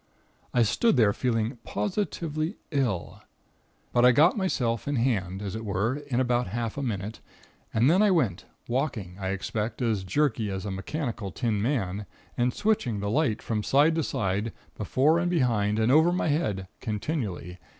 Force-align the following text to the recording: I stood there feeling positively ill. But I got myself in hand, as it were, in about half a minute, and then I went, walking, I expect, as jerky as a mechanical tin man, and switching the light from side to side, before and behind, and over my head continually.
I 0.51 0.63
stood 0.63 0.97
there 0.97 1.13
feeling 1.13 1.59
positively 1.63 2.57
ill. 2.71 3.21
But 3.93 4.03
I 4.03 4.11
got 4.11 4.35
myself 4.35 4.87
in 4.87 4.95
hand, 4.95 5.43
as 5.43 5.55
it 5.55 5.63
were, 5.63 5.97
in 6.07 6.19
about 6.19 6.47
half 6.47 6.75
a 6.75 6.81
minute, 6.81 7.19
and 7.71 7.87
then 7.87 8.01
I 8.01 8.09
went, 8.09 8.45
walking, 8.67 9.17
I 9.19 9.27
expect, 9.27 9.79
as 9.79 10.03
jerky 10.03 10.49
as 10.49 10.65
a 10.65 10.71
mechanical 10.71 11.29
tin 11.31 11.61
man, 11.61 12.07
and 12.35 12.51
switching 12.51 12.99
the 12.99 13.11
light 13.11 13.43
from 13.43 13.61
side 13.61 13.93
to 13.93 14.01
side, 14.01 14.53
before 14.75 15.19
and 15.19 15.29
behind, 15.29 15.77
and 15.77 15.91
over 15.91 16.11
my 16.11 16.29
head 16.29 16.67
continually. 16.79 17.59